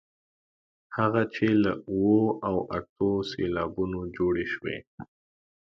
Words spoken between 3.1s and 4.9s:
سېلابونو جوړې شوې.